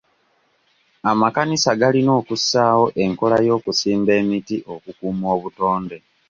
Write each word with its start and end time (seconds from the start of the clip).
Amakanisa 1.11 1.71
galina 1.81 2.11
okussawo 2.19 2.85
enkola 3.03 3.37
y'okusimba 3.47 4.11
emiti 4.21 4.57
okukuuma 4.73 5.25
obutonde. 5.35 5.97